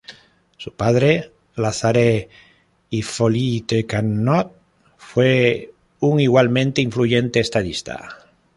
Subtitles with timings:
[0.57, 2.27] Su padre, Lazare
[2.89, 4.51] Hippolyte Carnot,
[4.97, 8.17] fue un igualmente influyente estadista.